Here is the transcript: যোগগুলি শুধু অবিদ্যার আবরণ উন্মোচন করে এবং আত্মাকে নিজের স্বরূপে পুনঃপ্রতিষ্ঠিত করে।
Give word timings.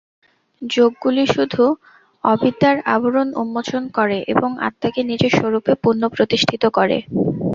যোগগুলি 0.61 1.23
শুধু 1.27 1.63
অবিদ্যার 2.23 2.77
আবরণ 2.95 3.29
উন্মোচন 3.41 3.83
করে 3.97 4.17
এবং 4.33 4.49
আত্মাকে 4.67 5.01
নিজের 5.03 5.31
স্বরূপে 5.37 5.73
পুনঃপ্রতিষ্ঠিত 5.83 6.63
করে। 6.77 6.97